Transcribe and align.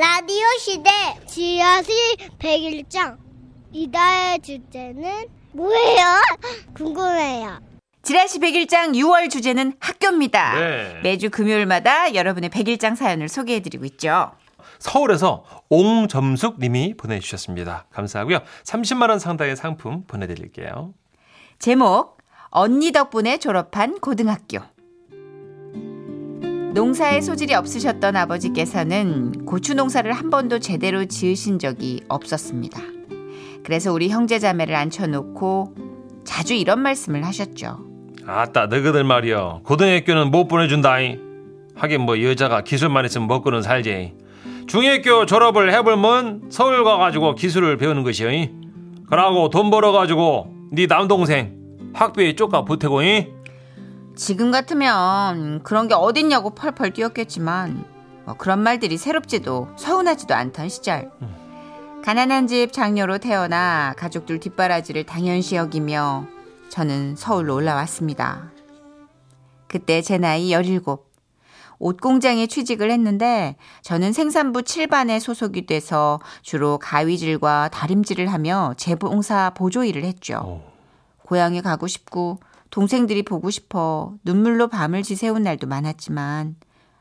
라디오 0.00 0.46
시대 0.58 0.90
지하실 1.26 1.94
101장 2.38 3.18
이달의 3.70 4.40
주제는 4.40 5.28
뭐예요? 5.52 6.22
궁금해요. 6.72 7.60
지라시 8.00 8.38
101장 8.38 8.94
6월 8.94 9.28
주제는 9.28 9.74
학교입니다. 9.78 10.58
네. 10.58 11.00
매주 11.02 11.28
금요일마다 11.28 12.14
여러분의 12.14 12.48
101장 12.48 12.96
사연을 12.96 13.28
소개해드리고 13.28 13.84
있죠. 13.84 14.32
서울에서 14.78 15.44
옹점숙 15.68 16.60
님이 16.60 16.94
보내주셨습니다. 16.96 17.84
감사하고요. 17.90 18.38
30만 18.64 19.10
원 19.10 19.18
상당의 19.18 19.54
상품 19.54 20.04
보내드릴게요. 20.06 20.94
제목 21.58 22.16
언니 22.48 22.92
덕분에 22.92 23.36
졸업한 23.36 24.00
고등학교 24.00 24.60
농사에 26.72 27.20
소질이 27.20 27.54
없으셨던 27.54 28.14
아버지께서는 28.14 29.44
고추 29.44 29.74
농사를 29.74 30.10
한 30.12 30.30
번도 30.30 30.60
제대로 30.60 31.04
지으신 31.04 31.58
적이 31.58 32.00
없었습니다. 32.08 32.80
그래서 33.64 33.92
우리 33.92 34.08
형제자매를 34.08 34.76
앉혀놓고 34.76 35.74
자주 36.24 36.54
이런 36.54 36.78
말씀을 36.80 37.24
하셨죠. 37.24 37.78
아따 38.24 38.66
너희들 38.66 39.02
말이여 39.02 39.62
고등학교는 39.64 40.30
못 40.30 40.46
보내준다잉. 40.46 41.18
하긴 41.74 42.02
뭐 42.02 42.22
여자가 42.22 42.62
기술만 42.62 43.04
있으면 43.04 43.26
먹고는 43.26 43.62
살지. 43.62 44.14
중학교 44.68 45.26
졸업을 45.26 45.72
해보면 45.72 46.50
서울 46.50 46.84
가가지고 46.84 47.34
기술을 47.34 47.78
배우는 47.78 48.04
것이여. 48.04 48.30
그러고 49.08 49.50
돈 49.50 49.70
벌어가지고 49.70 50.54
네 50.70 50.86
남동생 50.86 51.56
학비에 51.94 52.36
쪼까 52.36 52.64
보태고 52.64 53.02
잉? 53.02 53.39
지금 54.16 54.50
같으면 54.50 55.62
그런 55.62 55.88
게 55.88 55.94
어딨냐고 55.94 56.50
펄펄 56.50 56.92
뛰었겠지만 56.92 57.84
뭐 58.24 58.34
그런 58.34 58.60
말들이 58.60 58.96
새롭지도 58.96 59.68
서운하지도 59.76 60.34
않던 60.34 60.68
시절 60.68 61.10
가난한 62.04 62.46
집 62.46 62.72
장녀로 62.72 63.18
태어나 63.18 63.94
가족들 63.96 64.40
뒷바라지를 64.40 65.04
당연시 65.04 65.56
여기며 65.56 66.26
저는 66.70 67.16
서울로 67.16 67.54
올라왔습니다. 67.54 68.50
그때 69.66 70.00
제 70.00 70.16
나이 70.18 70.50
17. 70.50 70.80
옷 71.78 72.00
공장에 72.00 72.46
취직을 72.46 72.90
했는데 72.90 73.56
저는 73.82 74.12
생산부 74.12 74.62
7반에 74.62 75.18
소속이 75.18 75.66
돼서 75.66 76.20
주로 76.42 76.78
가위질과 76.78 77.70
다림질을 77.72 78.26
하며 78.26 78.74
재봉사 78.76 79.52
보조 79.54 79.84
일을 79.84 80.04
했죠. 80.04 80.40
어. 80.44 80.72
고향에 81.24 81.62
가고 81.62 81.86
싶고 81.86 82.38
동생들이 82.70 83.22
보고 83.24 83.50
싶어 83.50 84.14
눈물로 84.24 84.68
밤을 84.68 85.02
지새운 85.02 85.42
날도 85.42 85.66
많았지만 85.66 86.56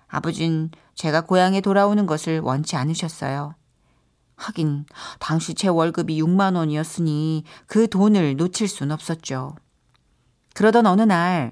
아버진 0.08 0.72
제가 0.96 1.22
고향에 1.22 1.62
돌아오는 1.62 2.06
것을 2.06 2.40
원치 2.40 2.76
않으셨어요. 2.76 3.56
하긴 4.36 4.86
당시 5.20 5.54
제 5.54 5.68
월급이 5.68 6.22
6만 6.22 6.56
원이었으니 6.56 7.44
그 7.68 7.88
돈을 7.88 8.38
놓칠 8.38 8.68
순 8.68 8.92
없었죠. 8.92 9.56
그러던 10.56 10.86
어느 10.86 11.02
날 11.04 11.52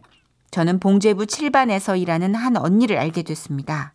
저는 0.52 0.80
봉제부 0.80 1.26
7반에서 1.26 2.00
일하는 2.00 2.34
한 2.34 2.58
언니를 2.58 2.98
알게 2.98 3.24
됐습니다. 3.24 3.94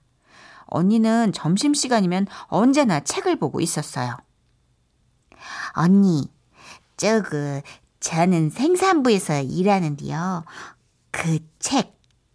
언니는 0.67 1.33
점심시간이면 1.33 2.27
언제나 2.47 3.01
책을 3.01 3.37
보고 3.37 3.61
있었어요. 3.61 4.17
언니, 5.75 6.31
저그 6.97 7.63
저는 8.07 8.51
생산부에서 8.51 9.41
일하는데요. 9.41 10.45
그 11.11 11.39
책 11.59 11.93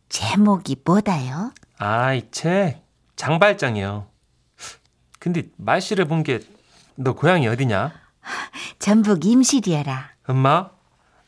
제목이 0.10 0.78
뭐다요? 0.86 1.52
아 1.80 2.14
이 2.16 2.22
책 2.32 2.82
장발장이요. 3.18 4.08
근데 5.20 5.44
말씨를 5.58 6.06
본 6.06 6.24
게 6.24 6.40
너 6.96 7.14
고향이 7.14 7.48
어디냐? 7.48 7.92
전북 8.80 9.26
임실이여라. 9.26 10.10
엄마? 10.28 10.70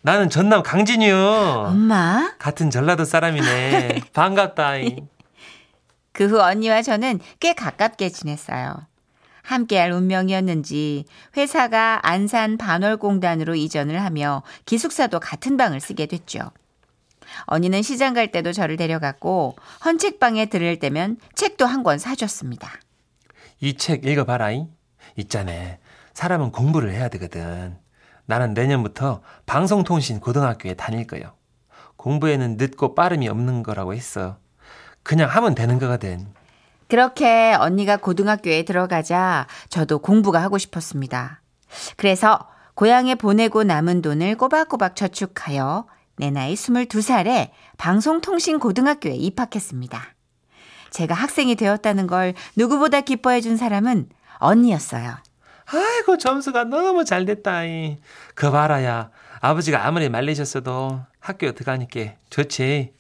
나는 0.02 0.30
전남 0.30 0.64
강진이요. 0.64 1.16
엄마? 1.68 2.34
같은 2.40 2.72
전라도 2.72 3.04
사람이네. 3.06 4.02
반갑다잉. 4.14 5.08
그후 6.14 6.40
언니와 6.42 6.82
저는 6.82 7.20
꽤 7.40 7.54
가깝게 7.54 8.10
지냈어요. 8.10 8.88
함께할 9.54 9.92
운명이었는지 9.92 11.06
회사가 11.36 12.00
안산 12.04 12.58
반월공단으로 12.58 13.56
이전을 13.56 14.00
하며 14.02 14.44
기숙사도 14.66 15.20
같은 15.20 15.58
방을 15.58 15.80
쓰게 15.80 16.06
됐죠. 16.06 16.52
언니는 17.46 17.82
시장 17.82 18.14
갈 18.14 18.32
때도 18.32 18.54
저를 18.54 18.76
데려갔고 18.78 19.56
헌책방에 19.86 20.48
들을 20.48 20.78
때면 20.80 21.18
책도 21.36 21.66
한 21.66 21.84
권 21.84 21.98
사줬습니다. 21.98 22.70
이 23.62 23.74
책 23.76 24.06
읽어봐라잉. 24.06 24.68
있자네. 25.16 25.80
사람은 26.14 26.52
공부를 26.52 26.92
해야 26.92 27.08
되거든. 27.10 27.78
나는 28.26 28.54
내년부터 28.54 29.22
방송통신 29.48 30.20
고등학교에 30.20 30.76
다닐 30.76 31.08
거요. 31.08 31.34
공부에는 31.96 32.58
늦고 32.58 32.94
빠름이 32.94 33.28
없는 33.28 33.64
거라고 33.64 33.94
했어. 33.96 34.38
그냥 35.02 35.30
하면 35.30 35.56
되는 35.56 35.80
거거든. 35.80 36.28
그렇게 36.90 37.56
언니가 37.58 37.98
고등학교에 37.98 38.64
들어가자 38.64 39.48
저도 39.70 40.00
공부가 40.00 40.42
하고 40.42 40.58
싶었습니다. 40.58 41.42
그래서 41.96 42.40
고향에 42.74 43.16
보내고 43.16 43.64
남은 43.64 44.02
돈을 44.02 44.36
꼬박꼬박 44.36 44.96
저축하여 44.96 45.86
내 46.18 46.32
나이 46.32 46.56
22살에 46.56 47.52
방송통신고등학교에 47.78 49.16
입학했습니다. 49.16 50.02
제가 50.90 51.14
학생이 51.14 51.56
되었다는 51.56 52.08
걸 52.08 52.34
누구보다 52.56 53.02
기뻐해 53.02 53.42
준 53.42 53.56
사람은 53.56 54.10
언니였어요. 54.40 55.18
아이고 55.72 56.18
점수가 56.18 56.66
너무 56.66 57.06
잘 57.06 57.26
됐다잉. 57.26 57.98
그 58.34 58.50
봐라야. 58.50 59.12
아버지가 59.42 59.86
아무리 59.86 60.10
말리셨어도 60.10 61.02
학교 61.20 61.52
들어가니까 61.52 62.16
좋지. 62.30 62.94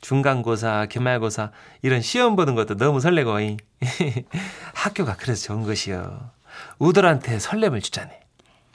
중간고사, 0.00 0.86
기말고사 0.90 1.50
이런 1.82 2.00
시험 2.00 2.36
보는 2.36 2.54
것도 2.54 2.76
너무 2.76 3.00
설레고 3.00 3.40
잉. 3.40 3.56
학교가 4.74 5.16
그래서 5.16 5.46
좋은 5.46 5.64
것이요. 5.64 6.30
우들한테 6.78 7.38
설렘을 7.38 7.80
주자네. 7.80 8.20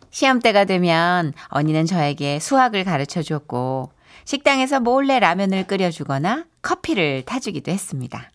시험 0.09 0.39
때가 0.39 0.65
되면 0.65 1.33
언니는 1.49 1.85
저에게 1.85 2.39
수학을 2.39 2.83
가르쳐 2.83 3.21
줬고 3.21 3.91
식당에서 4.23 4.79
몰래 4.79 5.19
라면을 5.19 5.67
끓여주거나 5.67 6.45
커피를 6.61 7.23
타주기도 7.23 7.71
했습니다. 7.71 8.31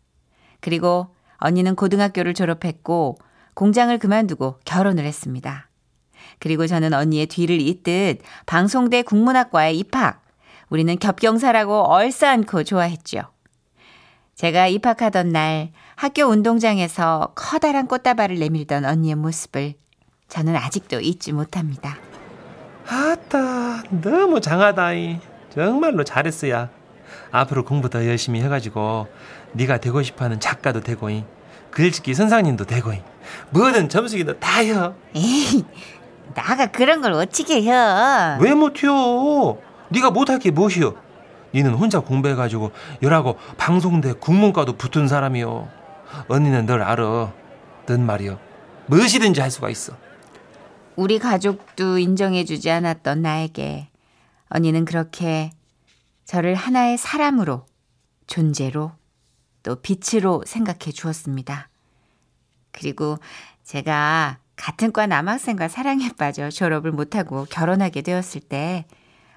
그리고 0.61 1.15
언니는 1.39 1.75
고등학교를 1.75 2.35
졸업했고 2.35 3.17
공장을 3.55 3.97
그만두고 3.99 4.61
결혼을 4.65 5.05
했습니다. 5.05 5.69
그리고 6.39 6.67
저는 6.67 6.93
언니의 6.93 7.27
뒤를 7.27 7.61
잇듯 7.61 8.21
방송대 8.47 9.03
국문학과에 9.03 9.73
입학. 9.73 10.23
우리는 10.71 10.97
겹경사라고 10.99 11.83
얼싸안고 11.93 12.65
좋아했죠. 12.65 13.23
제가 14.37 14.69
입학하던 14.69 15.31
날 15.31 15.73
학교 15.97 16.23
운동장에서 16.25 17.33
커다란 17.35 17.87
꽃다발을 17.87 18.39
내밀던 18.39 18.85
언니의 18.87 19.17
모습을 19.17 19.75
저는 20.29 20.57
아직도 20.57 21.01
잊지 21.01 21.33
못합니다. 21.33 21.97
아따 22.89 23.83
너무 24.01 24.41
장하다잉. 24.41 25.21
정말로 25.53 26.05
잘했어야. 26.05 26.71
앞으로 27.33 27.65
공부 27.65 27.91
더 27.91 28.07
열심히 28.07 28.41
해가지고 28.41 29.09
네가 29.53 29.79
되고 29.79 30.03
싶어하는 30.03 30.41
작가도 30.41 30.81
되고잉. 30.81 31.25
글짓기 31.73 32.15
선상님도 32.15 32.65
되고잉. 32.65 33.03
뭐든 33.51 33.89
점수기도 33.89 34.39
다요. 34.41 34.95
에이, 35.15 35.65
나가 36.35 36.67
그런 36.67 37.01
걸 37.01 37.13
어찌게 37.13 37.63
해. 37.63 37.71
왜 38.41 38.55
못 38.55 38.83
해요? 38.83 39.59
네가 39.91 40.11
못할 40.11 40.39
게 40.39 40.51
무엇이요? 40.51 40.95
니는 41.55 41.75
혼자 41.75 42.01
공부해가지고 42.01 42.73
열하고 43.03 43.37
방송대 43.57 44.15
국문과도 44.15 44.77
붙은 44.77 45.09
사람이요. 45.09 45.69
언니는 46.29 46.67
널 46.67 46.83
알아. 46.83 47.33
넌 47.87 48.07
말이요. 48.07 48.39
무엇이든지 48.87 49.41
할 49.41 49.51
수가 49.51 49.69
있어. 49.71 49.97
우리 50.97 51.19
가족도 51.19 51.99
인정해주지 51.99 52.71
않았던 52.71 53.23
나에게 53.23 53.89
언니는 54.49 54.85
그렇게 54.85 55.51
저를 56.25 56.55
하나의 56.55 56.99
사람으로, 56.99 57.67
존재로, 58.27 58.93
또 59.63 59.77
빛으로 59.77 60.43
생각해 60.47 60.93
주었습니다. 60.93 61.69
그리고 62.73 63.19
제가 63.65 64.39
같은 64.57 64.93
과 64.93 65.07
남학생과 65.07 65.69
사랑에 65.69 66.11
빠져 66.19 66.51
졸업을 66.51 66.93
못하고 66.93 67.47
결혼하게 67.47 68.03
되었을 68.03 68.43
때 68.43 68.85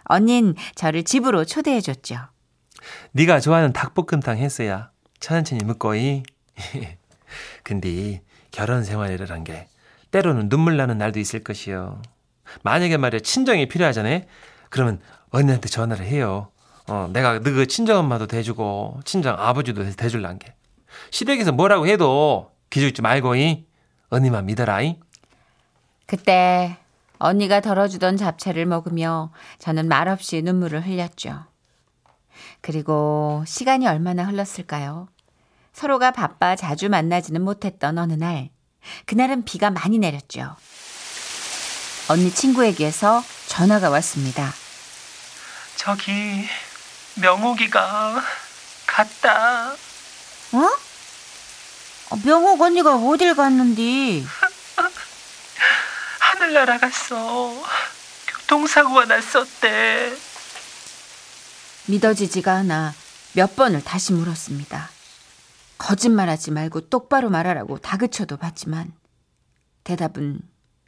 언닌 0.05 0.55
저를 0.75 1.03
집으로 1.03 1.45
초대해 1.45 1.81
줬죠. 1.81 2.17
네가 3.11 3.39
좋아하는 3.39 3.73
닭볶음탕 3.73 4.37
했어야 4.37 4.91
천천히 5.19 5.63
먹고이. 5.63 6.23
근데 7.63 8.21
결혼 8.51 8.83
생활이라는 8.83 9.43
게 9.43 9.67
때로는 10.11 10.49
눈물 10.49 10.77
나는 10.77 10.97
날도 10.97 11.19
있을 11.19 11.43
것이요. 11.43 12.01
만약에 12.61 12.97
말이야 12.97 13.21
친정이 13.21 13.67
필요하잖아요. 13.67 14.21
그러면 14.69 14.99
언니한테 15.29 15.69
전화를 15.69 16.05
해요. 16.05 16.49
어, 16.87 17.09
내가 17.11 17.39
너그 17.39 17.67
친정 17.67 17.99
엄마도 17.99 18.27
대주고 18.27 18.99
친정 19.05 19.35
아버지도 19.39 19.89
대줄란 19.95 20.37
게. 20.37 20.53
시댁에서 21.11 21.51
뭐라고 21.51 21.87
해도 21.87 22.51
기죽지 22.69 23.01
말고이. 23.01 23.65
언니만 24.09 24.45
믿어라잉. 24.45 24.99
그때 26.05 26.77
언니가 27.23 27.61
덜어주던 27.61 28.17
잡채를 28.17 28.65
먹으며 28.65 29.31
저는 29.57 29.87
말없이 29.87 30.41
눈물을 30.41 30.85
흘렸죠. 30.85 31.45
그리고 32.59 33.45
시간이 33.47 33.87
얼마나 33.87 34.25
흘렀을까요? 34.25 35.07
서로가 35.71 36.11
바빠 36.11 36.57
자주 36.57 36.89
만나지는 36.89 37.41
못했던 37.41 37.97
어느 37.97 38.11
날, 38.11 38.49
그날은 39.05 39.45
비가 39.45 39.69
많이 39.69 39.99
내렸죠. 39.99 40.57
언니 42.09 42.29
친구에게서 42.29 43.23
전화가 43.47 43.89
왔습니다. 43.89 44.51
저기 45.77 46.45
명옥이가 47.21 48.21
갔다. 48.85 49.71
어? 49.71 50.57
어, 52.09 52.15
명옥 52.25 52.59
언니가 52.59 52.97
어딜 52.97 53.33
갔는디? 53.33 54.25
날아갔어. 56.53 57.51
교통사고가 58.27 59.05
났었대. 59.05 60.13
믿어지지가 61.87 62.53
않아 62.53 62.93
몇 63.33 63.55
번을 63.55 63.83
다시 63.83 64.13
물었습니다. 64.13 64.89
거짓말하지 65.77 66.51
말고 66.51 66.81
똑바로 66.89 67.29
말하라고 67.29 67.77
다그쳐도 67.79 68.37
봤지만 68.37 68.93
대답은 69.83 70.41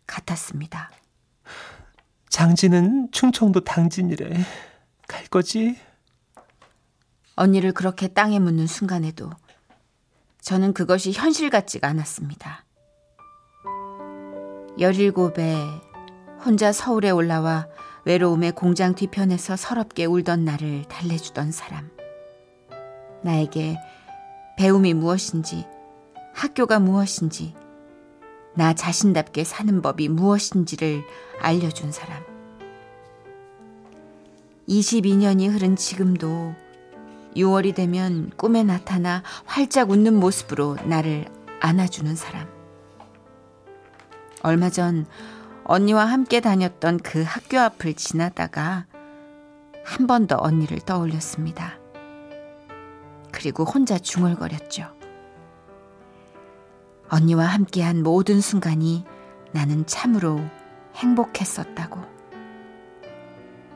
같았습니다. 0.07 0.91
장진은 2.29 3.11
충청도 3.11 3.63
당진이래. 3.63 4.45
갈 5.07 5.25
거지? 5.27 5.77
언니를 7.35 7.73
그렇게 7.73 8.07
땅에 8.07 8.39
묻는 8.39 8.67
순간에도 8.67 9.29
저는 10.41 10.73
그것이 10.73 11.11
현실 11.11 11.49
같지가 11.49 11.87
않았습니다. 11.87 12.64
17에 14.77 15.81
혼자 16.45 16.71
서울에 16.71 17.09
올라와 17.09 17.67
외로움의 18.03 18.51
공장 18.51 18.93
뒤편에서 18.93 19.55
서럽게 19.55 20.05
울던 20.05 20.45
나를 20.45 20.83
달래주던 20.83 21.51
사람. 21.51 21.89
나에게 23.23 23.77
배움이 24.57 24.93
무엇인지, 24.93 25.65
학교가 26.33 26.79
무엇인지, 26.79 27.55
나 28.53 28.73
자신답게 28.73 29.43
사는 29.43 29.81
법이 29.81 30.09
무엇인지를 30.09 31.03
알려준 31.41 31.91
사람. 31.91 32.23
22년이 34.69 35.51
흐른 35.51 35.75
지금도 35.75 36.53
6월이 37.35 37.75
되면 37.75 38.31
꿈에 38.37 38.63
나타나 38.63 39.23
활짝 39.45 39.89
웃는 39.89 40.15
모습으로 40.15 40.77
나를 40.85 41.25
안아주는 41.59 42.15
사람. 42.15 42.54
얼마 44.45 44.69
전 44.69 45.07
언니와 45.63 46.05
함께 46.05 46.39
다녔던 46.39 46.99
그 46.99 47.23
학교 47.23 47.57
앞을 47.59 47.95
지나다가 47.95 48.85
한 49.83 50.05
번 50.05 50.27
더 50.27 50.37
언니를 50.39 50.79
떠올렸습니다. 50.81 51.79
그리고 53.31 53.63
혼자 53.63 53.97
중얼거렸죠. 53.97 54.85
언니와 57.09 57.45
함께한 57.45 58.03
모든 58.03 58.39
순간이 58.39 59.03
나는 59.51 59.87
참으로 59.87 60.39
행복했었다고. 60.93 62.01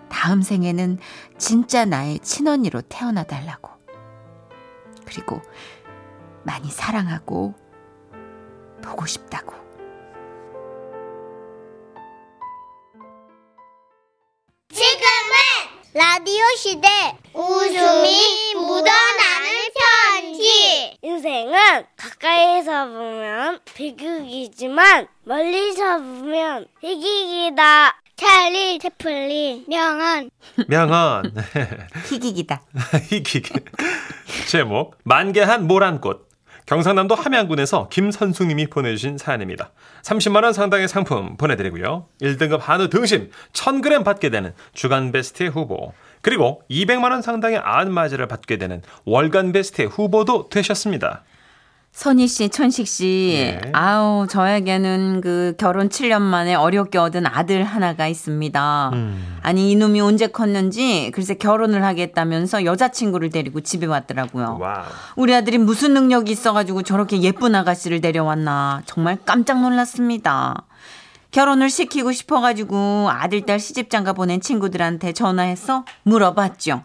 다음 0.08 0.44
생에는 0.44 1.00
진짜 1.40 1.86
나의 1.86 2.20
친언니로 2.20 2.82
태어나 2.82 3.24
달라고. 3.24 3.72
그리고 5.08 5.42
많이 6.44 6.70
사랑하고 6.70 7.56
보고 8.84 9.08
싶다고. 9.08 9.69
라디오 16.20 16.44
시대 16.58 16.90
웃음이 17.34 18.54
묻어나는 18.54 19.70
편지 20.12 20.98
인생은 21.02 21.86
가까이서 21.96 22.88
보면 22.88 23.60
비극이지만 23.74 25.08
멀리서 25.24 25.98
보면 26.00 26.68
희극이다. 26.82 28.02
찰리 28.18 28.80
채플린 28.80 29.64
명언 29.70 30.30
명언. 30.68 31.34
희귀기다. 32.10 32.64
이기 33.14 33.42
제목 34.50 34.98
만개한 35.06 35.68
모란꽃. 35.68 36.28
경상남도 36.66 37.16
함양군에서 37.16 37.88
김선숙님이 37.90 38.68
보내주신 38.68 39.18
사연입니다. 39.18 39.72
30만 40.04 40.44
원 40.44 40.54
상당의 40.54 40.88
상품 40.88 41.36
보내드리고요. 41.36 42.08
1등급 42.22 42.60
한우 42.60 42.90
등심 42.90 43.32
1000g 43.54 44.04
받게 44.06 44.30
되는 44.30 44.54
주간 44.74 45.12
베스트 45.12 45.48
후보 45.48 45.94
그리고 46.22 46.62
200만 46.70 47.12
원 47.12 47.22
상당의 47.22 47.60
안마의자를 47.60 48.28
받게 48.28 48.58
되는 48.58 48.82
월간 49.06 49.52
베스트 49.52 49.84
후보도 49.84 50.50
되셨습니다. 50.50 51.24
선희 51.92 52.28
씨, 52.28 52.50
천식 52.50 52.88
씨, 52.88 53.60
네. 53.62 53.72
아우 53.74 54.28
저에게는 54.28 55.22
그 55.22 55.56
결혼 55.58 55.90
7년 55.90 56.22
만에 56.22 56.54
어렵게 56.54 56.98
얻은 56.98 57.26
아들 57.26 57.64
하나가 57.64 58.08
있습니다. 58.08 58.92
음. 58.94 59.38
아니 59.42 59.72
이놈이 59.72 60.00
언제 60.00 60.28
컸는지 60.28 61.12
글쎄 61.14 61.34
결혼을 61.34 61.84
하겠다면서 61.84 62.64
여자친구를 62.64 63.32
데리고 63.32 63.62
집에 63.62 63.86
왔더라고요. 63.88 64.60
와우. 64.62 64.86
우리 65.16 65.34
아들이 65.34 65.58
무슨 65.58 65.94
능력이 65.94 66.32
있어가지고 66.32 66.84
저렇게 66.84 67.22
예쁜 67.22 67.56
아가씨를 67.56 68.02
데려왔나 68.02 68.84
정말 68.86 69.18
깜짝 69.26 69.60
놀랐습니다. 69.62 70.64
결혼을 71.32 71.70
시키고 71.70 72.12
싶어가지고 72.12 73.10
아들 73.12 73.46
딸 73.46 73.60
시집장가 73.60 74.14
보낸 74.14 74.42
친구들한테 74.42 75.14
전화해서 75.14 75.86
물어봤죠. 76.04 76.84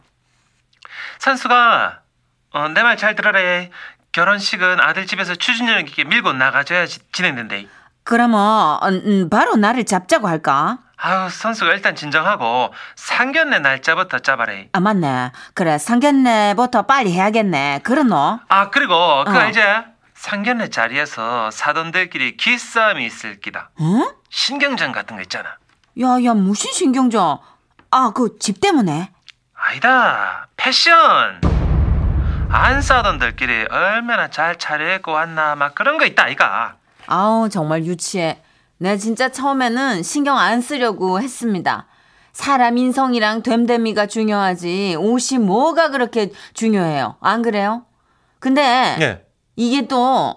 선수가 1.18 2.00
어, 2.52 2.68
내 2.68 2.82
말 2.82 2.96
잘 2.96 3.14
들어라. 3.16 3.40
결혼식은 4.12 4.80
아들 4.80 5.06
집에서 5.06 5.34
추진력 5.34 5.88
있게 5.88 6.04
밀고 6.04 6.32
나가줘야 6.34 6.86
지- 6.86 7.00
진행된대. 7.10 7.66
그러면 8.04 8.78
음, 8.84 9.02
음, 9.06 9.30
바로 9.30 9.56
나를 9.56 9.84
잡자고 9.84 10.28
할까? 10.28 10.78
아유 10.96 11.28
선수가 11.28 11.72
일단 11.74 11.96
진정하고 11.96 12.72
상견례 12.94 13.58
날짜부터 13.58 14.20
잡아래. 14.20 14.68
아 14.72 14.78
맞네. 14.80 15.32
그래 15.54 15.78
상견례부터 15.78 16.82
빨리 16.82 17.12
해야겠네. 17.12 17.80
그러노? 17.82 18.38
아 18.48 18.70
그리고 18.70 19.24
그거 19.24 19.36
어. 19.38 19.40
알지? 19.40 19.60
상견례 20.14 20.68
자리에서 20.70 21.50
사돈들끼리 21.50 22.36
기싸움이 22.36 23.04
있을 23.04 23.40
기다. 23.40 23.70
응? 23.80 24.12
신경전 24.38 24.90
같은 24.90 25.14
거 25.14 25.22
있잖아. 25.22 25.48
야야 26.00 26.34
무슨 26.34 26.72
신경전? 26.72 27.38
아 27.92 28.10
그 28.12 28.36
집 28.40 28.60
때문에? 28.60 29.12
아니다. 29.54 30.48
패션. 30.56 31.40
안 32.50 32.82
싸던들끼리 32.82 33.66
얼마나 33.70 34.28
잘 34.28 34.58
차려입고 34.58 35.12
왔나 35.12 35.54
막 35.54 35.76
그런 35.76 35.98
거 35.98 36.04
있다 36.04 36.24
아이가. 36.24 36.74
아우 37.06 37.48
정말 37.48 37.84
유치해. 37.84 38.42
내가 38.78 38.96
진짜 38.96 39.28
처음에는 39.28 40.02
신경 40.02 40.36
안 40.36 40.60
쓰려고 40.60 41.20
했습니다. 41.20 41.86
사람 42.32 42.76
인성이랑 42.76 43.42
됨됨이가 43.44 44.06
중요하지 44.08 44.96
옷이 44.98 45.38
뭐가 45.38 45.90
그렇게 45.90 46.32
중요해요. 46.54 47.16
안 47.20 47.42
그래요? 47.42 47.84
근데 48.40 48.96
예. 49.00 49.24
이게 49.54 49.86
또 49.86 50.34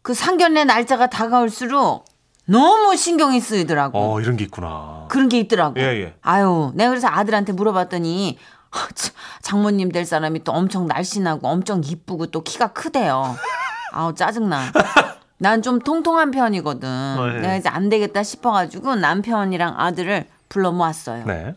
그 0.00 0.14
상견례 0.14 0.64
날짜가 0.64 1.08
다가올수록 1.08 2.06
너무 2.48 2.96
신경이 2.96 3.40
쓰이더라고. 3.40 3.98
어 4.14 4.20
이런 4.20 4.36
게 4.36 4.44
있구나. 4.44 5.04
그런 5.08 5.28
게 5.28 5.38
있더라고. 5.40 5.78
예, 5.78 5.84
예. 6.02 6.14
아유, 6.22 6.72
내가 6.74 6.90
그래서 6.90 7.08
아들한테 7.08 7.52
물어봤더니 7.52 8.38
하, 8.70 8.88
참, 8.94 9.14
장모님 9.42 9.92
될 9.92 10.04
사람이 10.04 10.44
또 10.44 10.52
엄청 10.52 10.86
날씬하고 10.86 11.46
엄청 11.46 11.82
이쁘고 11.84 12.26
또 12.26 12.42
키가 12.42 12.68
크대요. 12.68 13.36
아우 13.92 14.14
짜증나. 14.14 14.72
난 15.40 15.62
좀 15.62 15.78
통통한 15.78 16.30
편이거든. 16.32 16.88
예. 17.36 17.40
내가 17.40 17.56
이제 17.56 17.68
안 17.68 17.88
되겠다 17.88 18.22
싶어가지고 18.22 18.96
남편이랑 18.96 19.74
아들을 19.78 20.26
불러 20.48 20.72
모았어요. 20.72 21.24
네. 21.26 21.54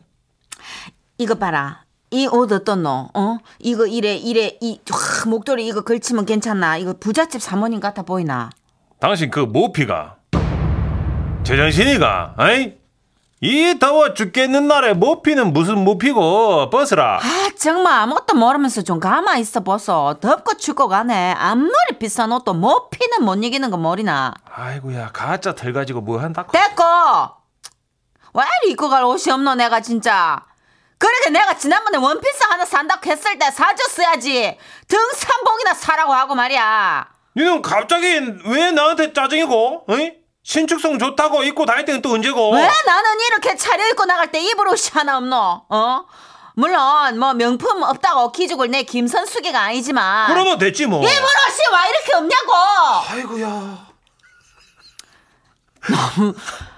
이거 1.17 1.35
봐라. 1.35 1.83
이 2.11 2.27
옷 2.27 2.51
어떻노? 2.51 3.09
어? 3.13 3.37
이거 3.59 3.85
이래 3.87 4.15
이래 4.15 4.57
이 4.59 4.79
와, 4.91 4.97
목도리 5.29 5.65
이거 5.65 5.81
걸치면 5.81 6.25
괜찮나? 6.25 6.75
이거 6.77 6.93
부잣집 6.99 7.41
사모님 7.41 7.79
같아 7.79 8.01
보이나? 8.03 8.49
당신 8.99 9.31
그 9.31 9.39
모피가 9.39 10.17
제정신이가 11.51 12.35
아이 12.37 12.73
이 13.41 13.77
더워 13.77 14.13
죽겠는 14.13 14.69
날에 14.69 14.93
모피는 14.93 15.51
무슨 15.51 15.79
모피고 15.83 16.69
버스라 16.69 17.17
아 17.21 17.49
정말 17.59 17.91
아무것도 18.01 18.35
모르면서 18.37 18.83
좀 18.83 18.99
가만 19.01 19.37
있어 19.39 19.59
보소. 19.59 20.17
덥고 20.21 20.55
춥고 20.57 20.87
가네. 20.87 21.33
앞머리 21.37 21.97
비싼 21.99 22.31
옷도 22.31 22.53
뭐 22.53 22.87
피는 22.89 23.25
못 23.25 23.43
이기는 23.43 23.69
거 23.69 23.75
모르나? 23.77 24.33
아이고야 24.55 25.09
가짜 25.11 25.53
들 25.53 25.73
가지고 25.73 25.99
뭐 26.01 26.19
한다고 26.21 26.51
됐고 26.53 26.83
왜 28.33 28.43
이리 28.63 28.71
입고 28.71 28.87
갈 28.87 29.03
옷이 29.03 29.33
없노 29.33 29.55
내가 29.55 29.81
진짜 29.81 30.41
그러게 30.99 31.31
내가 31.31 31.57
지난번에 31.57 31.97
원피스 31.97 32.43
하나 32.49 32.63
산다고 32.63 33.09
했을 33.09 33.37
때 33.37 33.51
사줬어야지 33.51 34.57
등산복이나 34.87 35.73
사라고 35.73 36.13
하고 36.13 36.33
말이야 36.35 37.07
니는 37.35 37.61
갑자기 37.61 38.05
왜 38.45 38.71
나한테 38.71 39.11
짜증이고? 39.11 39.85
어이? 39.89 40.20
신축성 40.43 40.97
좋다고 40.97 41.43
입고 41.43 41.65
다닐 41.65 41.85
때는 41.85 42.01
또 42.01 42.11
언제고? 42.13 42.53
왜 42.53 42.61
나는 42.61 43.19
이렇게 43.29 43.55
차려입고 43.55 44.05
나갈 44.05 44.31
때 44.31 44.39
입을 44.41 44.67
옷이 44.67 44.89
하나 44.93 45.17
없노? 45.17 45.35
어? 45.69 46.05
물론 46.55 47.19
뭐 47.19 47.33
명품 47.33 47.81
없다고 47.83 48.31
기죽을 48.31 48.69
내 48.69 48.83
김선수기가 48.83 49.59
아니지만 49.59 50.27
그러면 50.27 50.57
됐지 50.57 50.85
뭐. 50.85 50.99
입을 50.99 51.11
옷이 51.11 51.59
왜 51.71 51.89
이렇게 51.89 52.13
없냐고? 52.15 52.51
아이고야. 53.09 53.91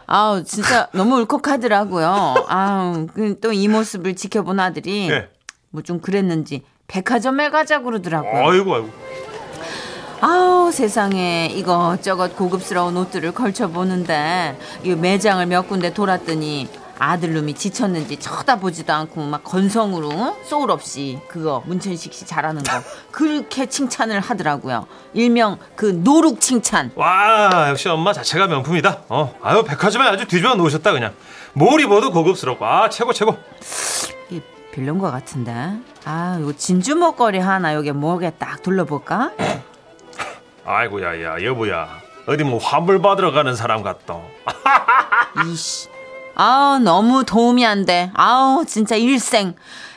아우 0.08 0.44
진짜 0.44 0.88
너무 0.92 1.18
울컥하더라고요. 1.22 2.46
아우 2.48 3.08
그또이 3.08 3.68
모습을 3.70 4.16
지켜본 4.16 4.60
아들이 4.60 5.10
예. 5.10 5.30
뭐좀 5.72 6.02
그랬는지 6.02 6.64
백화점에 6.88 7.50
가자 7.50 7.80
그러더라고요. 7.80 8.48
아이고 8.50 8.76
아이고. 8.76 8.92
아우 10.26 10.72
세상에 10.72 11.48
이것저것 11.48 12.38
고급스러운 12.38 12.96
옷들을 12.96 13.34
걸쳐보는데 13.34 14.58
이 14.84 14.96
매장을 14.96 15.46
몇 15.48 15.68
군데 15.68 15.94
돌았더니 15.94 16.70
아들놈이 16.98 17.54
지쳤는지 17.56 18.16
쳐다보지도 18.16 18.94
않고 18.94 19.22
막 19.22 19.44
건성으로 19.44 20.10
어? 20.12 20.38
소울 20.46 20.72
없이 20.72 21.20
그거 21.28 21.62
문천식 21.66 22.14
씨 22.14 22.26
잘하는 22.26 22.64
거 22.64 22.72
그렇게 23.12 23.66
칭찬을 23.66 24.22
하더라고요. 24.22 24.88
일명 25.14 25.58
그 25.76 25.88
노룩 25.88 26.40
칭찬. 26.40 26.92
와 26.96 27.68
역시 27.68 27.90
엄마 27.90 28.14
자체가 28.14 28.48
명품이다. 28.48 29.02
어 29.10 29.36
아유 29.42 29.66
백화점에 29.66 30.08
아주 30.08 30.26
뒤집어 30.26 30.56
놓으셨다 30.56 30.94
그냥. 30.94 31.14
뭘 31.52 31.82
입어도 31.82 32.12
고급스럽고 32.12 32.66
아 32.66 32.88
최고 32.88 33.12
최고. 33.12 33.36
이 34.30 34.40
별론 34.72 35.00
것 35.00 35.12
같은데. 35.12 35.74
아 36.06 36.38
이거 36.40 36.54
진주 36.56 36.96
목걸이 36.96 37.40
하나 37.40 37.74
여기 37.74 37.92
목에 37.92 38.30
딱 38.40 38.64
둘러볼까? 38.64 39.32
아이고 40.66 41.04
야 41.04 41.22
야 41.22 41.44
여보야 41.44 41.88
어디 42.28 42.44
뭐 42.44 42.58
환불 42.58 43.02
받으러 43.02 43.32
가는 43.32 43.54
사람 43.56 43.84
같다. 43.84 44.18
이씨. 45.52 45.90
아우 46.36 46.80
너무 46.80 47.24
도움이 47.26 47.66
안 47.66 47.86
돼. 47.86 48.12
아우 48.14 48.66
진짜 48.66 48.96
일생. 48.96 49.56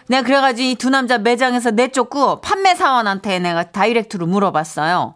내가 0.09 0.23
그래가지고 0.23 0.69
이 0.69 0.75
두 0.77 0.91
남자 0.91 1.19
매장에서 1.19 1.71
내쫓고 1.71 2.41
판매 2.41 2.75
사원한테 2.75 3.39
내가 3.39 3.71
다이렉트로 3.71 4.27
물어봤어요. 4.27 5.15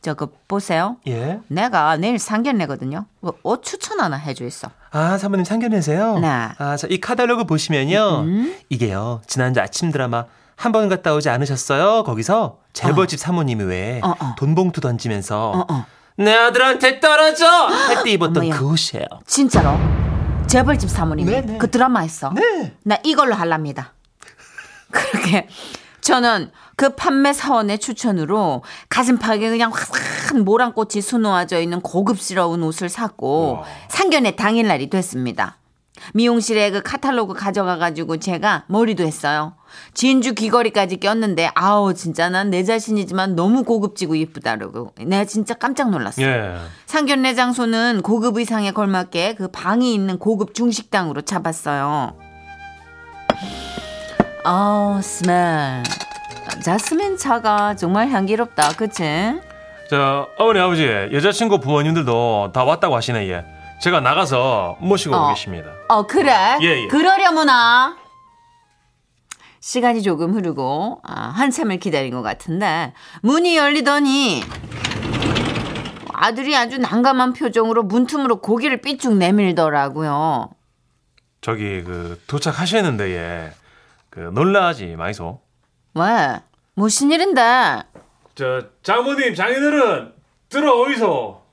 저거 0.00 0.28
보세요. 0.48 0.96
예. 1.08 1.40
내가 1.48 1.96
내일 1.96 2.18
상견례거든요. 2.18 3.06
뭐옷 3.20 3.62
추천 3.62 4.00
하나 4.00 4.16
해줘 4.16 4.44
있어. 4.44 4.68
아 4.92 5.16
사모님 5.18 5.44
상견례세요? 5.44 6.18
네. 6.18 6.28
아 6.28 6.76
자 6.76 6.86
이 6.88 7.00
카탈로그 7.00 7.44
보시면요 7.44 8.26
이게요 8.68 9.22
지난주 9.26 9.60
아침 9.60 9.90
드라마 9.90 10.26
한 10.56 10.72
번 10.72 10.88
갔다 10.88 11.14
오지 11.14 11.28
않으셨어요? 11.28 12.04
거기서 12.04 12.58
재벌집 12.72 13.18
사모님이 13.18 13.64
왜 13.64 14.00
어, 14.02 14.10
어. 14.18 14.34
돈봉투 14.38 14.80
던지면서 14.80 15.50
어, 15.50 15.66
어. 15.68 15.86
내 16.16 16.32
아들한테 16.32 17.00
떨어져 17.00 17.46
할 17.46 18.02
때 18.04 18.10
입었던. 18.12 18.50
그 18.50 18.66
옷이에요. 18.66 19.06
진짜로? 19.26 19.76
재벌집 20.46 20.88
사모님 20.88 21.26
네, 21.26 21.40
네. 21.40 21.58
그 21.58 21.70
드라마 21.70 22.00
했어. 22.00 22.30
네. 22.34 22.74
나 22.84 22.98
이걸로 23.02 23.34
할랍니다. 23.34 23.94
그렇게 24.92 25.48
저는 26.00 26.50
그 26.76 26.90
판매 26.94 27.32
사원의 27.32 27.78
추천으로 27.78 28.62
가슴팍에 28.90 29.38
그냥 29.48 29.72
화사한 29.72 30.44
모란꽃이 30.44 31.00
수놓아져 31.02 31.60
있는 31.60 31.80
고급스러운 31.80 32.62
옷을 32.62 32.88
샀고 32.88 33.54
우와. 33.54 33.64
상견례 33.88 34.36
당일날이 34.36 34.90
됐습니다. 34.90 35.56
미용실에 36.12 36.70
그 36.70 36.82
카탈로그 36.82 37.34
가져가가지고 37.34 38.18
제가 38.18 38.64
머리도 38.68 39.04
했어요. 39.04 39.54
진주 39.94 40.34
귀걸이까지 40.34 40.98
꼈는데 41.00 41.50
아우 41.54 41.94
진짜 41.94 42.28
난 42.28 42.50
내 42.50 42.62
자신이지만 42.62 43.34
너무 43.36 43.64
고급지고 43.64 44.18
예쁘다라고 44.18 44.92
내가 45.06 45.24
진짜 45.24 45.54
깜짝 45.54 45.90
놀랐어요. 45.90 46.26
예. 46.26 46.54
상견례 46.86 47.34
장소는 47.34 48.02
고급 48.02 48.36
의상에 48.36 48.70
걸맞게 48.72 49.34
그 49.36 49.48
방이 49.48 49.94
있는 49.94 50.18
고급 50.18 50.54
중식당으로 50.54 51.22
잡았어요. 51.22 52.14
아우 54.44 55.00
스멜. 55.02 55.82
자스민 56.62 57.16
차가 57.16 57.74
정말 57.76 58.10
향기롭다. 58.10 58.70
그치? 58.76 59.02
자 59.90 60.26
어머니 60.38 60.60
아버지 60.60 60.86
여자친구 61.12 61.60
부모님들도 61.60 62.50
다 62.52 62.64
왔다고 62.64 62.94
하시네 62.96 63.28
예. 63.28 63.44
제가 63.84 64.00
나가서 64.00 64.78
모시고 64.80 65.14
어. 65.14 65.26
오겠습니다. 65.26 65.70
어 65.88 66.06
그래? 66.06 66.56
예, 66.62 66.84
예. 66.84 66.86
그러려무나. 66.88 67.98
시간이 69.60 70.02
조금 70.02 70.32
흐르고 70.32 71.02
아, 71.02 71.20
한참을 71.28 71.78
기다린 71.78 72.14
것 72.14 72.22
같은데 72.22 72.94
문이 73.20 73.58
열리더니 73.58 74.42
아들이 76.14 76.56
아주 76.56 76.78
난감한 76.78 77.34
표정으로 77.34 77.82
문틈으로 77.82 78.40
고개를 78.40 78.80
삐쭉 78.80 79.16
내밀더라고요. 79.16 80.48
저기 81.42 81.82
그 81.82 82.18
도착하셨는데 82.26 83.10
예. 83.10 83.52
그 84.08 84.20
놀라지 84.32 84.96
마이소. 84.96 85.42
왜? 85.94 86.40
무슨 86.72 87.10
일인데? 87.10 87.82
저 88.34 88.62
장모님 88.82 89.34
장인어른 89.34 90.14
들어오이소. 90.48 91.43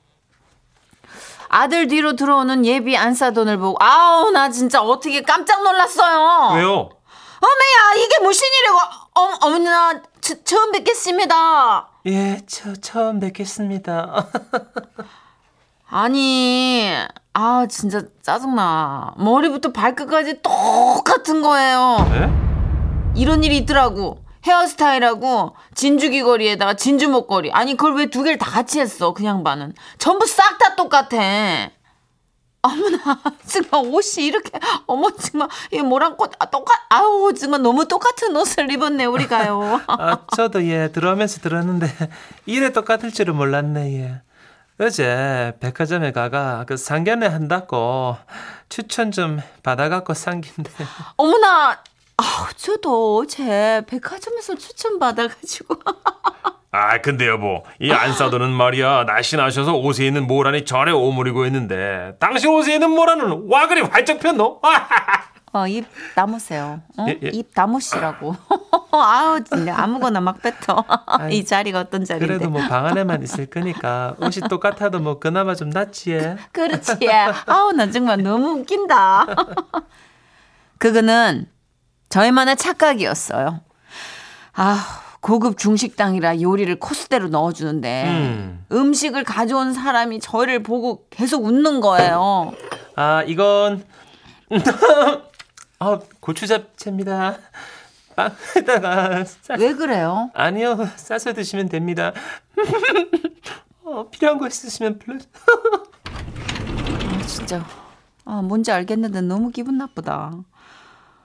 아들 1.54 1.86
뒤로 1.86 2.16
들어오는 2.16 2.64
예비 2.64 2.96
안사돈을 2.96 3.58
보고 3.58 3.76
아우 3.78 4.30
나 4.30 4.48
진짜 4.48 4.80
어떻게 4.82 5.20
깜짝 5.20 5.62
놀랐어요. 5.62 6.54
왜요? 6.56 6.70
어머야 6.70 8.02
이게 8.04 8.18
무슨 8.20 8.46
일이고 8.48 8.76
어, 9.20 9.30
어머니 9.42 9.64
나 9.66 10.00
처- 10.22 10.42
처음 10.44 10.72
뵙겠습니다. 10.72 11.88
예, 12.06 12.40
저 12.46 12.72
처음 12.74 13.20
뵙겠습니다. 13.20 14.26
아니 15.90 16.90
아 17.34 17.66
진짜 17.68 18.00
짜증나 18.22 19.12
머리부터 19.18 19.72
발끝까지 19.72 20.40
똑같은 20.42 21.42
거예요. 21.42 21.96
네? 22.10 23.12
이런 23.14 23.44
일이 23.44 23.58
있더라고. 23.58 24.18
헤어스타일하고 24.44 25.54
진주 25.74 26.10
귀걸이에다가 26.10 26.74
진주 26.74 27.08
목걸이. 27.08 27.50
아니 27.52 27.76
그걸 27.76 27.94
왜 27.96 28.06
두 28.06 28.22
개를 28.22 28.38
다 28.38 28.50
같이 28.50 28.80
했어? 28.80 29.12
그 29.14 29.24
양반은 29.24 29.74
전부 29.98 30.26
싹 30.26 30.58
다 30.58 30.74
똑같아. 30.76 31.70
어머나 32.64 32.98
정말 33.46 33.92
옷이 33.92 34.26
이렇게 34.26 34.50
어머 34.86 35.10
정말 35.10 35.48
이 35.72 35.80
모란꽃 35.80 36.32
아, 36.38 36.44
똑같 36.46 36.78
아우 36.90 37.34
정말 37.34 37.60
너무 37.60 37.88
똑같은 37.88 38.36
옷을 38.36 38.70
입었네 38.70 39.04
우리가요. 39.06 39.80
아, 39.88 40.18
저도 40.36 40.64
예 40.68 40.90
들어오면서 40.92 41.40
들었는데 41.40 41.88
이래 42.46 42.70
똑같을 42.70 43.12
줄은 43.12 43.34
몰랐네 43.34 43.94
예. 44.00 44.22
어제 44.84 45.52
백화점에 45.60 46.12
가가 46.12 46.64
그 46.66 46.76
상견례 46.76 47.26
한다고 47.26 48.16
추천 48.68 49.10
좀 49.10 49.40
받아갖고 49.64 50.14
상긴데 50.14 50.70
어머나 51.16 51.78
아우 52.22 52.46
저도 52.56 53.18
어제 53.18 53.82
백화점에서 53.88 54.54
추천 54.54 54.98
받아가지고 55.00 55.76
아 56.70 57.00
근데 57.02 57.26
여보 57.26 57.64
이 57.80 57.90
안사도는 57.90 58.50
말이야 58.50 59.04
날씬하셔서 59.04 59.74
옷에 59.76 60.06
있는 60.06 60.26
모란이 60.26 60.64
전에 60.64 60.92
오므리고 60.92 61.44
있는데 61.46 62.14
당신 62.20 62.50
옷에 62.50 62.74
있는 62.74 62.90
모란은 62.90 63.48
와 63.50 63.66
그리 63.66 63.80
활짝 63.82 64.20
폈노? 64.20 64.60
어, 65.54 65.66
입 65.66 65.84
담으세요. 66.14 66.80
어? 66.96 67.04
예, 67.08 67.18
예. 67.24 67.28
입 67.28 67.52
담으시라고. 67.54 68.34
아우, 68.92 69.44
진짜 69.44 69.76
아무거나 69.76 70.18
막 70.22 70.38
뱉어. 70.40 70.82
이 71.30 71.44
자리가 71.44 71.78
어떤 71.80 72.06
자리인데. 72.06 72.26
그래도 72.38 72.48
뭐 72.48 72.62
방 72.66 72.86
안에만 72.86 73.22
있을 73.22 73.44
거니까 73.50 74.14
옷이 74.18 74.48
똑같아도 74.48 74.98
뭐 75.00 75.18
그나마 75.18 75.54
좀 75.54 75.68
낫지 75.68 76.12
예. 76.12 76.36
그렇지. 76.52 77.06
아우, 77.44 77.72
나 77.72 77.90
정말 77.90 78.22
너무 78.22 78.60
웃긴다. 78.60 79.26
그거는 80.78 81.46
저희만의 82.12 82.56
착각이었어요. 82.56 83.60
아, 84.52 85.02
고급 85.22 85.56
중식당이라 85.56 86.42
요리를 86.42 86.78
코스대로 86.78 87.28
넣어주는데 87.28 88.04
음. 88.06 88.66
음. 88.70 88.92
식을 88.92 89.24
가져온 89.24 89.72
사람이 89.72 90.20
저를 90.20 90.62
보고 90.62 91.06
계속 91.08 91.44
웃는 91.44 91.80
거예요. 91.80 92.52
아 92.96 93.22
이건 93.22 93.82
아 95.78 96.00
고추 96.20 96.46
잡채입니다. 96.46 97.38
빵에다가 98.14 99.24
싸... 99.24 99.54
왜 99.58 99.72
그래요? 99.72 100.30
아니요 100.34 100.76
싸서 100.96 101.32
드시면 101.32 101.70
됩니다. 101.70 102.12
어, 103.84 104.10
필요한 104.10 104.38
거 104.38 104.46
있으시면 104.48 104.98
불러. 104.98 105.18
아, 107.08 107.26
진짜. 107.26 107.64
아, 108.24 108.42
뭔지 108.42 108.70
알겠는데 108.70 109.22
너무 109.22 109.50
기분 109.50 109.78
나쁘다. 109.78 110.32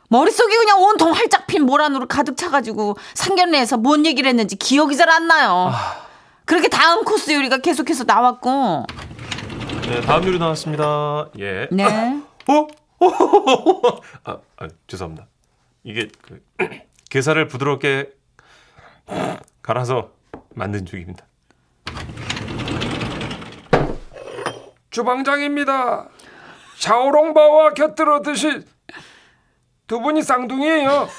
머릿속이 0.09 0.55
그냥 0.55 0.81
온통 0.81 1.11
활짝 1.11 1.47
핀 1.47 1.63
모란으로 1.65 2.07
가득 2.07 2.37
차가지고 2.37 2.97
상견례에서 3.13 3.77
뭔 3.77 4.05
얘기를 4.05 4.29
했는지 4.29 4.55
기억이 4.55 4.95
잘 4.95 5.07
안 5.09 5.27
나요. 5.27 5.71
아... 5.73 6.05
그렇게 6.45 6.67
다음 6.69 7.03
코스 7.03 7.31
요리가 7.33 7.57
계속해서 7.57 8.03
나왔고. 8.05 8.85
네, 9.83 10.01
다음 10.01 10.23
요리 10.25 10.37
나왔습니다. 10.39 11.29
예. 11.39 11.67
네. 11.71 11.83
아, 11.83 12.21
어? 12.49 12.67
아, 14.23 14.37
아, 14.57 14.67
죄송합니다. 14.87 15.27
이게 15.83 16.07
그, 16.21 16.41
게살을 17.09 17.47
부드럽게 17.47 18.09
갈아서 19.61 20.11
만든 20.55 20.85
죽입니다. 20.85 21.25
주방장입니다. 24.89 26.07
샤오롱바와 26.77 27.73
곁들어 27.73 28.21
드실 28.21 28.65
두 29.87 30.01
분이 30.01 30.21
쌍둥이에요. 30.21 31.09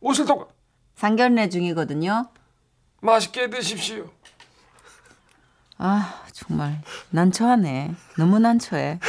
옷을 0.00 0.26
더 0.26 0.48
상견례 0.96 1.48
중이거든요. 1.48 2.28
맛있게 3.00 3.48
드십시오. 3.48 4.10
아, 5.78 6.22
정말 6.32 6.82
난처하네. 7.10 7.94
너무 8.18 8.38
난처해. 8.38 9.00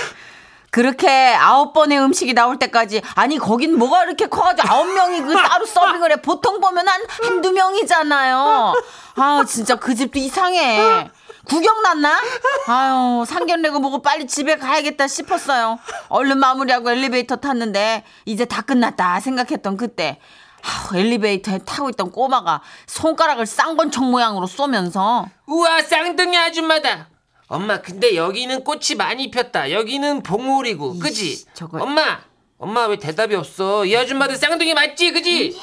그렇게 0.71 1.09
아홉 1.09 1.73
번의 1.73 1.99
음식이 1.99 2.33
나올 2.35 2.57
때까지 2.59 3.01
아니 3.15 3.39
거긴 3.39 3.77
뭐가 3.77 4.03
이렇게 4.03 4.27
커가지고 4.27 4.67
아홉 4.69 4.87
명이 4.93 5.21
그 5.21 5.33
따로 5.41 5.65
서빙을 5.65 6.11
해 6.11 6.21
보통 6.21 6.61
보면 6.61 6.87
한 6.87 7.01
한두 7.23 7.51
명이잖아요 7.51 8.73
아 9.15 9.43
진짜 9.47 9.77
그 9.77 9.95
집도 9.95 10.19
이상해 10.19 11.09
구경 11.49 11.81
났나 11.81 12.19
아유 12.67 13.25
상견례고 13.25 13.79
뭐고 13.79 14.01
빨리 14.01 14.27
집에 14.27 14.57
가야겠다 14.57 15.07
싶었어요 15.07 15.79
얼른 16.09 16.37
마무리하고 16.39 16.91
엘리베이터 16.91 17.37
탔는데 17.37 18.03
이제 18.25 18.45
다 18.45 18.61
끝났다 18.61 19.19
생각했던 19.19 19.75
그때 19.77 20.19
아우, 20.61 20.97
엘리베이터에 20.97 21.59
타고 21.59 21.89
있던 21.89 22.11
꼬마가 22.11 22.61
손가락을 22.85 23.45
쌍권총 23.45 24.11
모양으로 24.11 24.45
쏘면서 24.45 25.25
우와 25.47 25.81
쌍둥이 25.83 26.37
아줌마다. 26.37 27.07
엄마 27.47 27.81
근데 27.81 28.13
여기는 28.15 28.63
꽃이 28.65 28.95
많이 28.97 29.31
폈다. 29.31 29.71
여기는 29.71 30.21
봉오리고, 30.21 30.99
그지? 30.99 31.45
저거- 31.53 31.81
엄마, 31.81 32.19
엄마 32.57 32.85
왜 32.87 32.97
대답이 32.97 33.33
없어? 33.35 33.85
이 33.85 33.95
아줌마들 33.95 34.35
쌍둥이 34.35 34.73
맞지, 34.73 35.13
그지? 35.13 35.57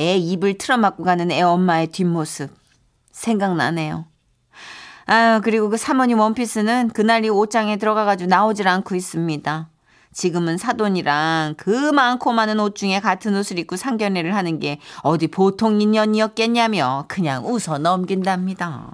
애 0.00 0.16
입을 0.16 0.56
틀어막고 0.56 1.02
가는 1.02 1.30
애 1.32 1.42
엄마의 1.42 1.88
뒷모습 1.88 2.50
생각나네요. 3.18 4.06
아유 5.06 5.40
그리고 5.42 5.68
그 5.70 5.76
사모님 5.76 6.20
원피스는 6.20 6.90
그날 6.90 7.24
이 7.24 7.28
옷장에 7.28 7.76
들어가가지고 7.76 8.28
나오질 8.28 8.68
않고 8.68 8.94
있습니다. 8.94 9.68
지금은 10.12 10.56
사돈이랑 10.58 11.54
그 11.56 11.70
많고 11.92 12.32
많은 12.32 12.60
옷 12.60 12.74
중에 12.74 13.00
같은 13.00 13.36
옷을 13.36 13.58
입고 13.58 13.76
상견례를 13.76 14.34
하는 14.34 14.58
게 14.58 14.78
어디 15.02 15.28
보통 15.28 15.80
인연이었겠냐며 15.80 17.04
그냥 17.08 17.44
웃어 17.44 17.78
넘긴답니다. 17.78 18.90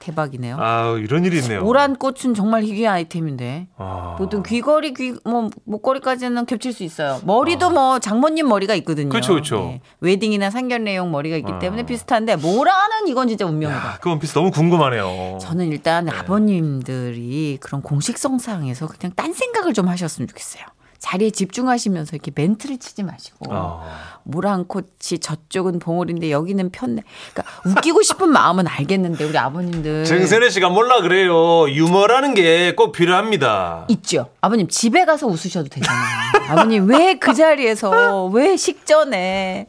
대박이네요. 0.00 0.56
아우 0.58 0.98
이런 0.98 1.24
일이 1.24 1.38
있네요. 1.38 1.62
오란 1.62 1.94
꽃은 1.94 2.34
정말 2.34 2.62
희귀 2.64 2.86
아이템인데 2.88 3.68
아. 3.76 4.16
보통 4.18 4.42
귀걸이 4.42 4.94
귀 4.94 5.14
뭐 5.24 5.50
목걸이까지는 5.66 6.46
겹칠 6.46 6.72
수 6.72 6.82
있어요. 6.82 7.20
머리도 7.24 7.70
뭐 7.70 7.98
장모님 7.98 8.48
머리가 8.48 8.74
있거든요. 8.76 9.10
그쵸, 9.10 9.34
그쵸. 9.34 9.72
예. 9.74 9.80
웨딩이나 10.00 10.50
상견례용 10.50 11.10
머리가 11.10 11.36
있기 11.36 11.52
아. 11.52 11.58
때문에 11.58 11.84
비슷한데 11.84 12.36
뭐라는 12.36 13.06
이건 13.08 13.28
진짜 13.28 13.44
운명이다. 13.46 13.78
야, 13.78 13.98
그 14.00 14.08
원피스 14.08 14.32
너무 14.34 14.50
궁금하네요. 14.50 15.38
저는 15.40 15.68
일단 15.70 16.08
아버님들이 16.08 17.58
그런 17.60 17.82
공식성상에서 17.82 18.88
그냥 18.88 19.12
딴 19.14 19.32
생각을 19.34 19.74
좀 19.74 19.88
하셨으면 19.88 20.26
좋겠어요. 20.28 20.64
자리에 21.00 21.30
집중하시면서 21.30 22.14
이렇게 22.14 22.30
멘트를 22.34 22.78
치지 22.78 23.02
마시고 23.02 23.52
아. 23.52 23.82
모란꽃이 24.24 25.18
저쪽은 25.20 25.78
봉오리인데 25.78 26.30
여기는 26.30 26.70
편네. 26.70 27.02
그러니까 27.32 27.60
웃기고 27.64 28.02
싶은 28.02 28.28
마음은 28.28 28.68
알겠는데 28.68 29.24
우리 29.24 29.36
아버님들 29.38 30.04
정선혜 30.04 30.50
씨가 30.50 30.68
몰라 30.68 31.00
그래요. 31.00 31.68
유머라는 31.70 32.34
게 32.34 32.74
꼭 32.76 32.92
필요합니다. 32.92 33.86
있죠. 33.88 34.28
아버님 34.40 34.68
집에 34.68 35.04
가서 35.04 35.26
웃으셔도 35.26 35.68
되잖아요. 35.70 36.50
아버님 36.50 36.88
왜 36.88 37.14
그 37.18 37.34
자리에서 37.34 38.26
왜 38.26 38.56
식전에 38.56 39.66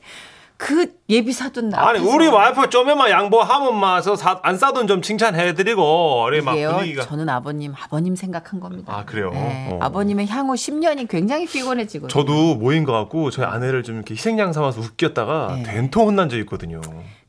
그 0.61 0.93
예비 1.09 1.33
사돈 1.33 1.69
나 1.69 1.87
아니 1.87 1.97
우리 1.97 2.27
와이프 2.27 2.69
좀에만 2.69 3.09
양보하면 3.09 3.79
마서 3.79 4.15
안 4.43 4.59
싸돈 4.59 4.85
좀 4.85 5.01
칭찬해드리고 5.01 6.23
우리 6.23 6.39
막. 6.41 6.53
분위기가 6.53 7.01
저는 7.01 7.27
아버님 7.29 7.73
아버님 7.75 8.15
생각한 8.15 8.59
겁니다. 8.59 8.95
아, 8.95 9.03
그래요? 9.03 9.31
네. 9.31 9.69
어. 9.71 9.79
아버님의 9.81 10.27
향후 10.27 10.53
10년이 10.53 11.07
굉장히 11.09 11.47
피곤해지거든요. 11.47 12.09
저도 12.09 12.57
모인 12.57 12.83
것 12.83 12.91
같고 12.91 13.31
저희 13.31 13.47
아내를 13.47 13.81
좀 13.81 13.95
이렇게 13.95 14.13
희생양 14.13 14.53
삼아서 14.53 14.81
웃겼다가 14.81 15.55
네. 15.55 15.63
된통 15.63 16.09
혼난 16.09 16.29
적 16.29 16.37
있거든요. 16.41 16.79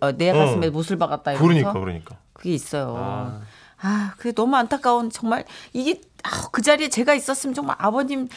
어, 0.00 0.12
내 0.12 0.30
가슴에 0.30 0.66
어. 0.66 0.70
못을 0.70 0.98
박았다 0.98 1.32
이러면서 1.32 1.48
그러니까 1.48 1.72
그러니까. 1.72 2.16
그게 2.34 2.52
있어요. 2.52 2.94
아. 2.98 3.40
아, 3.80 4.12
그게 4.18 4.32
너무 4.32 4.56
안타까운 4.56 5.08
정말 5.08 5.46
이게 5.72 6.02
아, 6.22 6.48
그 6.52 6.60
자리에 6.60 6.90
제가 6.90 7.14
있었으면 7.14 7.54
정말 7.54 7.76
아버님 7.78 8.28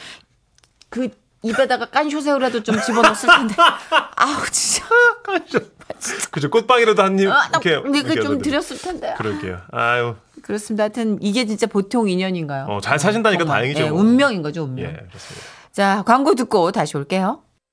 그 0.90 1.10
입에다가 1.46 1.86
깐쇼새우라도 1.86 2.64
좀 2.64 2.80
집어넣었을 2.82 3.30
텐데. 3.30 3.56
아우 4.16 4.46
진짜. 4.52 4.86
그죠 6.32 6.50
꽃빵이라도 6.50 7.02
한입 7.02 7.30
아, 7.30 7.50
나 7.50 7.60
이렇게 7.62 7.76
좀 7.76 7.96
이렇게 7.96 8.20
해도 8.20 8.38
드렸을 8.40 8.78
텐데. 8.78 9.14
그럴게요. 9.18 9.60
아유, 9.72 10.16
그렇습니다. 10.42 10.84
하여튼 10.84 11.18
이게 11.22 11.46
진짜 11.46 11.68
보통 11.68 12.10
인연인가요? 12.10 12.66
어, 12.66 12.82
잘 12.82 13.00
사신다니까 13.00 13.44
정말. 13.46 13.60
다행이죠. 13.62 13.84
예, 13.84 13.90
운명인 13.90 14.42
거죠, 14.42 14.64
운명. 14.64 14.86
예, 14.86 14.92
그렇습니다. 14.94 15.48
자, 15.72 16.04
광고 16.06 16.36
듣고 16.36 16.72
다시 16.72 16.98
올게요. 16.98 17.42